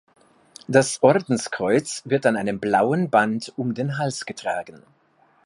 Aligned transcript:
Das 0.67 1.03
Ordenskreuz 1.03 2.01
wird 2.05 2.25
an 2.25 2.35
einem 2.35 2.59
blauen 2.59 3.11
Band 3.11 3.53
um 3.55 3.75
den 3.75 3.99
Hals 3.99 4.25
getragen. 4.25 4.81